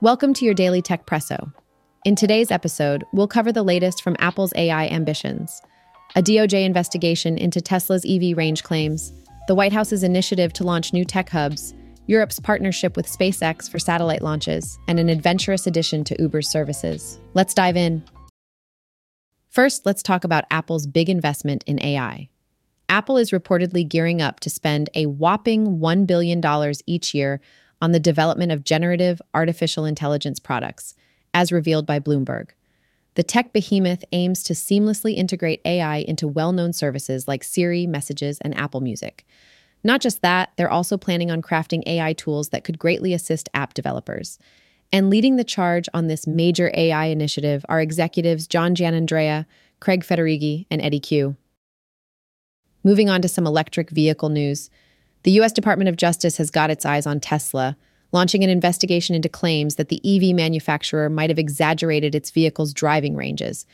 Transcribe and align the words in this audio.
Welcome 0.00 0.32
to 0.34 0.44
your 0.44 0.54
daily 0.54 0.80
Techpresso. 0.80 1.52
In 2.04 2.14
today's 2.14 2.52
episode, 2.52 3.02
we'll 3.12 3.26
cover 3.26 3.50
the 3.50 3.64
latest 3.64 4.00
from 4.00 4.14
Apple's 4.20 4.52
AI 4.54 4.86
ambitions, 4.86 5.60
a 6.14 6.22
DOJ 6.22 6.64
investigation 6.64 7.36
into 7.36 7.60
Tesla's 7.60 8.06
EV 8.08 8.36
range 8.36 8.62
claims, 8.62 9.12
the 9.48 9.56
White 9.56 9.72
House's 9.72 10.04
initiative 10.04 10.52
to 10.52 10.62
launch 10.62 10.92
new 10.92 11.04
tech 11.04 11.28
hubs, 11.30 11.74
Europe's 12.06 12.38
partnership 12.38 12.96
with 12.96 13.08
SpaceX 13.08 13.68
for 13.68 13.80
satellite 13.80 14.22
launches, 14.22 14.78
and 14.86 15.00
an 15.00 15.08
adventurous 15.08 15.66
addition 15.66 16.04
to 16.04 16.16
Uber's 16.20 16.48
services. 16.48 17.18
Let's 17.34 17.52
dive 17.52 17.76
in. 17.76 18.04
First, 19.48 19.84
let's 19.84 20.04
talk 20.04 20.22
about 20.22 20.44
Apple's 20.52 20.86
big 20.86 21.10
investment 21.10 21.64
in 21.66 21.82
AI. 21.82 22.28
Apple 22.88 23.16
is 23.16 23.32
reportedly 23.32 23.86
gearing 23.86 24.22
up 24.22 24.38
to 24.40 24.48
spend 24.48 24.90
a 24.94 25.06
whopping 25.06 25.80
$1 25.80 26.06
billion 26.06 26.40
each 26.86 27.14
year 27.14 27.40
on 27.80 27.92
the 27.92 28.00
development 28.00 28.52
of 28.52 28.64
generative 28.64 29.20
artificial 29.34 29.84
intelligence 29.84 30.38
products, 30.38 30.94
as 31.34 31.52
revealed 31.52 31.86
by 31.86 32.00
Bloomberg. 32.00 32.50
The 33.14 33.22
tech 33.22 33.52
behemoth 33.52 34.04
aims 34.12 34.42
to 34.44 34.52
seamlessly 34.52 35.16
integrate 35.16 35.60
AI 35.64 35.96
into 35.98 36.28
well 36.28 36.52
known 36.52 36.72
services 36.72 37.26
like 37.26 37.42
Siri, 37.42 37.86
Messages, 37.86 38.38
and 38.40 38.56
Apple 38.56 38.80
Music. 38.80 39.26
Not 39.82 40.00
just 40.00 40.22
that, 40.22 40.50
they're 40.56 40.70
also 40.70 40.96
planning 40.96 41.30
on 41.30 41.42
crafting 41.42 41.82
AI 41.86 42.12
tools 42.12 42.50
that 42.50 42.64
could 42.64 42.78
greatly 42.78 43.12
assist 43.14 43.48
app 43.54 43.74
developers. 43.74 44.38
And 44.92 45.10
leading 45.10 45.36
the 45.36 45.44
charge 45.44 45.88
on 45.92 46.06
this 46.06 46.26
major 46.26 46.70
AI 46.74 47.06
initiative 47.06 47.64
are 47.68 47.80
executives 47.80 48.46
John 48.46 48.74
Giannandrea, 48.74 49.46
Craig 49.80 50.04
Federighi, 50.04 50.66
and 50.70 50.80
Eddie 50.80 51.00
Cue. 51.00 51.36
Moving 52.82 53.10
on 53.10 53.20
to 53.22 53.28
some 53.28 53.46
electric 53.46 53.90
vehicle 53.90 54.28
news, 54.28 54.70
the 55.22 55.32
U.S. 55.32 55.52
Department 55.52 55.88
of 55.88 55.96
Justice 55.96 56.36
has 56.36 56.50
got 56.50 56.70
its 56.70 56.86
eyes 56.86 57.06
on 57.06 57.20
Tesla, 57.20 57.76
launching 58.12 58.44
an 58.44 58.50
investigation 58.50 59.14
into 59.14 59.28
claims 59.28 59.74
that 59.74 59.88
the 59.88 60.00
EV 60.04 60.34
manufacturer 60.34 61.10
might 61.10 61.30
have 61.30 61.38
exaggerated 61.38 62.14
its 62.14 62.30
vehicle's 62.30 62.72
driving 62.72 63.16
ranges. 63.16 63.66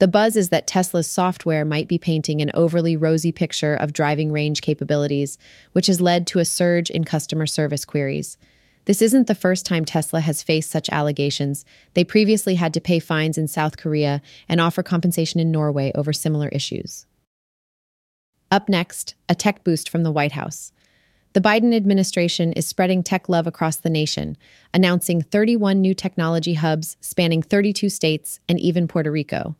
The 0.00 0.08
buzz 0.08 0.34
is 0.34 0.48
that 0.48 0.66
Tesla's 0.66 1.06
software 1.06 1.64
might 1.64 1.86
be 1.86 1.98
painting 1.98 2.40
an 2.40 2.50
overly 2.54 2.96
rosy 2.96 3.32
picture 3.32 3.74
of 3.74 3.92
driving 3.92 4.32
range 4.32 4.62
capabilities, 4.62 5.38
which 5.72 5.88
has 5.88 6.00
led 6.00 6.26
to 6.28 6.38
a 6.38 6.44
surge 6.44 6.90
in 6.90 7.04
customer 7.04 7.46
service 7.46 7.84
queries. 7.84 8.38
This 8.86 9.02
isn't 9.02 9.26
the 9.26 9.34
first 9.34 9.66
time 9.66 9.84
Tesla 9.84 10.20
has 10.20 10.42
faced 10.42 10.70
such 10.70 10.88
allegations. 10.88 11.66
They 11.92 12.02
previously 12.02 12.54
had 12.54 12.72
to 12.74 12.80
pay 12.80 12.98
fines 12.98 13.36
in 13.36 13.46
South 13.46 13.76
Korea 13.76 14.22
and 14.48 14.58
offer 14.58 14.82
compensation 14.82 15.38
in 15.38 15.50
Norway 15.50 15.92
over 15.94 16.14
similar 16.14 16.48
issues. 16.48 17.06
Up 18.50 18.68
next, 18.68 19.14
a 19.28 19.34
tech 19.34 19.62
boost 19.62 19.88
from 19.88 20.02
the 20.02 20.10
White 20.10 20.32
House. 20.32 20.72
The 21.32 21.40
Biden 21.40 21.74
administration 21.76 22.52
is 22.54 22.66
spreading 22.66 23.04
tech 23.04 23.28
love 23.28 23.46
across 23.46 23.76
the 23.76 23.90
nation, 23.90 24.36
announcing 24.74 25.22
31 25.22 25.80
new 25.80 25.94
technology 25.94 26.54
hubs 26.54 26.96
spanning 27.00 27.40
32 27.40 27.88
states 27.88 28.40
and 28.48 28.58
even 28.58 28.88
Puerto 28.88 29.12
Rico. 29.12 29.54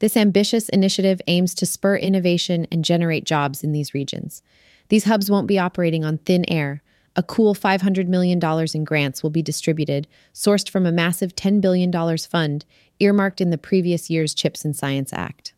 This 0.00 0.16
ambitious 0.16 0.68
initiative 0.68 1.22
aims 1.28 1.54
to 1.54 1.66
spur 1.66 1.96
innovation 1.96 2.66
and 2.72 2.84
generate 2.84 3.24
jobs 3.24 3.62
in 3.62 3.70
these 3.70 3.94
regions. 3.94 4.42
These 4.88 5.04
hubs 5.04 5.30
won't 5.30 5.46
be 5.46 5.60
operating 5.60 6.04
on 6.04 6.18
thin 6.18 6.44
air. 6.50 6.82
A 7.14 7.22
cool 7.22 7.54
$500 7.54 8.08
million 8.08 8.40
in 8.74 8.84
grants 8.84 9.22
will 9.22 9.30
be 9.30 9.42
distributed, 9.42 10.08
sourced 10.34 10.68
from 10.68 10.86
a 10.86 10.92
massive 10.92 11.36
$10 11.36 11.60
billion 11.60 11.92
fund 12.18 12.64
earmarked 12.98 13.40
in 13.40 13.50
the 13.50 13.58
previous 13.58 14.10
year's 14.10 14.34
CHIPS 14.34 14.64
and 14.64 14.74
Science 14.74 15.12
Act. 15.12 15.54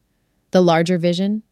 The 0.51 0.61
larger 0.61 0.99
vision? 0.99 1.43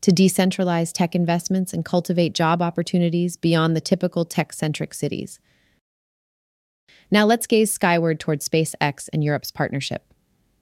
To 0.00 0.10
decentralize 0.10 0.92
tech 0.92 1.14
investments 1.14 1.72
and 1.72 1.84
cultivate 1.84 2.34
job 2.34 2.62
opportunities 2.62 3.36
beyond 3.36 3.76
the 3.76 3.80
typical 3.80 4.24
tech 4.24 4.52
centric 4.52 4.94
cities. 4.94 5.38
Now 7.10 7.24
let's 7.24 7.46
gaze 7.46 7.72
skyward 7.72 8.20
toward 8.20 8.40
SpaceX 8.40 9.08
and 9.12 9.22
Europe's 9.24 9.50
partnership. 9.50 10.04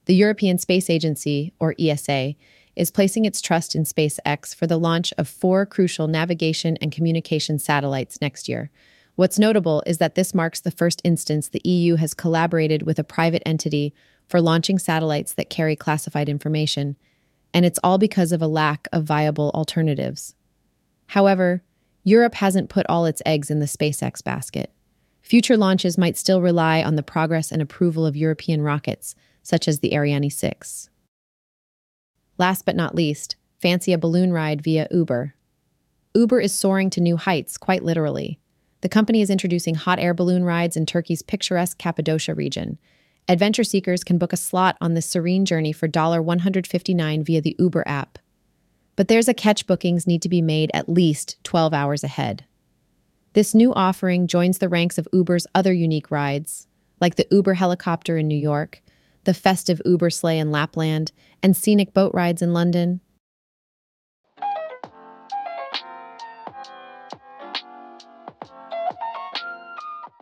The 0.05 0.15
European 0.15 0.57
Space 0.57 0.89
Agency, 0.89 1.53
or 1.59 1.75
ESA, 1.79 2.33
is 2.75 2.91
placing 2.91 3.25
its 3.25 3.41
trust 3.41 3.75
in 3.75 3.83
SpaceX 3.83 4.55
for 4.55 4.65
the 4.65 4.77
launch 4.77 5.13
of 5.17 5.27
four 5.27 5.65
crucial 5.65 6.07
navigation 6.07 6.77
and 6.77 6.91
communication 6.91 7.59
satellites 7.59 8.19
next 8.21 8.49
year. 8.49 8.71
What's 9.15 9.37
notable 9.37 9.83
is 9.85 9.97
that 9.97 10.15
this 10.15 10.33
marks 10.33 10.61
the 10.61 10.71
first 10.71 11.01
instance 11.03 11.49
the 11.49 11.61
EU 11.65 11.97
has 11.97 12.13
collaborated 12.13 12.83
with 12.83 12.97
a 12.97 13.03
private 13.03 13.43
entity 13.45 13.93
for 14.27 14.41
launching 14.41 14.79
satellites 14.79 15.33
that 15.33 15.49
carry 15.49 15.75
classified 15.75 16.29
information 16.29 16.95
and 17.53 17.65
it's 17.65 17.79
all 17.83 17.97
because 17.97 18.31
of 18.31 18.41
a 18.41 18.47
lack 18.47 18.87
of 18.91 19.03
viable 19.03 19.51
alternatives. 19.53 20.35
However, 21.07 21.63
Europe 22.03 22.35
hasn't 22.35 22.69
put 22.69 22.85
all 22.87 23.05
its 23.05 23.21
eggs 23.25 23.51
in 23.51 23.59
the 23.59 23.65
SpaceX 23.65 24.23
basket. 24.23 24.71
Future 25.21 25.57
launches 25.57 25.97
might 25.97 26.17
still 26.17 26.41
rely 26.41 26.81
on 26.81 26.95
the 26.95 27.03
progress 27.03 27.51
and 27.51 27.61
approval 27.61 28.05
of 28.05 28.15
European 28.15 28.61
rockets, 28.61 29.15
such 29.43 29.67
as 29.67 29.79
the 29.79 29.93
Ariane 29.93 30.29
6. 30.29 30.89
Last 32.37 32.65
but 32.65 32.75
not 32.75 32.95
least, 32.95 33.35
fancy 33.59 33.93
a 33.93 33.97
balloon 33.97 34.31
ride 34.31 34.61
via 34.61 34.87
Uber. 34.91 35.35
Uber 36.15 36.39
is 36.39 36.53
soaring 36.53 36.89
to 36.91 37.01
new 37.01 37.17
heights, 37.17 37.57
quite 37.57 37.83
literally. 37.83 38.39
The 38.81 38.89
company 38.89 39.21
is 39.21 39.29
introducing 39.29 39.75
hot 39.75 39.99
air 39.99 40.13
balloon 40.13 40.43
rides 40.43 40.77
in 40.77 40.85
Turkey's 40.85 41.21
picturesque 41.21 41.77
Cappadocia 41.77 42.33
region, 42.33 42.79
Adventure 43.29 43.63
seekers 43.63 44.03
can 44.03 44.17
book 44.17 44.33
a 44.33 44.37
slot 44.37 44.75
on 44.81 44.95
this 44.95 45.05
serene 45.05 45.45
journey 45.45 45.71
for 45.71 45.87
159 45.87 47.23
via 47.23 47.39
the 47.39 47.55
Uber 47.59 47.83
app. 47.87 48.17
But 48.95 49.07
there's 49.07 49.27
a 49.27 49.35
catch 49.35 49.67
bookings 49.67 50.07
need 50.07 50.23
to 50.23 50.29
be 50.29 50.41
made 50.41 50.71
at 50.73 50.89
least 50.89 51.37
12 51.43 51.71
hours 51.71 52.03
ahead. 52.03 52.43
This 53.33 53.53
new 53.53 53.71
offering 53.71 54.25
joins 54.25 54.57
the 54.57 54.67
ranks 54.67 54.97
of 54.97 55.07
Uber's 55.13 55.45
other 55.53 55.71
unique 55.71 56.09
rides, 56.09 56.65
like 56.99 57.17
the 57.17 57.27
Uber 57.29 57.53
helicopter 57.53 58.17
in 58.17 58.27
New 58.27 58.35
York, 58.35 58.81
the 59.25 59.35
festive 59.35 59.79
Uber 59.85 60.09
sleigh 60.09 60.39
in 60.39 60.49
Lapland, 60.49 61.11
and 61.43 61.55
scenic 61.55 61.93
boat 61.93 62.11
rides 62.15 62.41
in 62.41 62.51
London. 62.51 62.99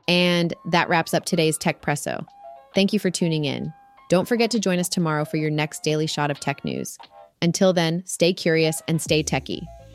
And 0.09 0.53
that 0.66 0.89
wraps 0.89 1.13
up 1.13 1.24
today's 1.24 1.57
Techpresso. 1.57 2.28
Thank 2.78 2.94
you 2.94 3.00
for 3.00 3.10
tuning 3.10 3.46
in. 3.46 3.74
Don't 4.08 4.28
forget 4.28 4.52
to 4.52 4.60
join 4.60 4.78
us 4.78 4.88
tomorrow 4.88 5.26
for 5.26 5.38
your 5.38 5.50
next 5.50 5.82
daily 5.82 6.06
shot 6.06 6.30
of 6.30 6.40
tech 6.40 6.64
news. 6.64 7.00
Until 7.42 7.74
then, 7.74 8.04
stay 8.06 8.34
curious 8.34 8.84
and 8.88 9.02
stay 9.02 9.24
techie. 9.24 9.66